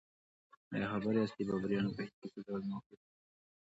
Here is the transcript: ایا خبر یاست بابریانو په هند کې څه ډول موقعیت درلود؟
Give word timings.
ایا 0.73 0.87
خبر 0.91 1.13
یاست 1.17 1.39
بابریانو 1.47 1.95
په 1.97 2.01
هند 2.05 2.15
کې 2.19 2.27
څه 2.33 2.39
ډول 2.47 2.61
موقعیت 2.71 3.01
درلود؟ 3.03 3.15